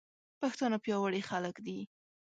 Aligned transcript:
پښتانه 0.41 0.77
پياوړي 0.83 1.21
خلک 1.29 1.55
دي. 1.65 1.79